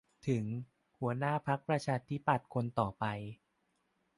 [0.27, 0.45] ถึง
[0.99, 3.05] หัวหน้าพรรคประชาธิปัตย์คนต่อไป